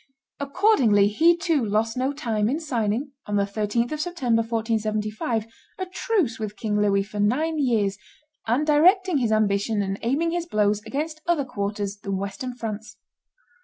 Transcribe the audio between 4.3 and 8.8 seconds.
1475] a truce with King Louis for nine years, and